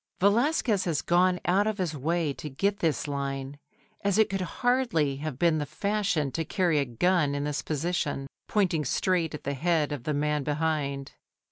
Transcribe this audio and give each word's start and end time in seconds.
Velazquez 0.19 0.85
has 0.85 1.03
gone 1.03 1.39
out 1.45 1.67
of 1.67 1.77
his 1.77 1.95
way 1.95 2.33
to 2.33 2.49
get 2.49 2.79
this 2.79 3.07
line, 3.07 3.59
as 4.03 4.17
it 4.17 4.31
could 4.31 4.41
hardly 4.41 5.17
have 5.17 5.37
been 5.37 5.59
the 5.59 5.65
fashion 5.67 6.31
to 6.31 6.43
carry 6.43 6.79
a 6.79 6.85
gun 6.85 7.35
in 7.35 7.43
this 7.43 7.61
position, 7.61 8.25
pointing 8.47 8.83
straight 8.83 9.35
at 9.35 9.43
the 9.43 9.53
head 9.53 9.91
of 9.91 10.03
the 10.03 10.13
man 10.15 10.43
behind. 10.43 11.11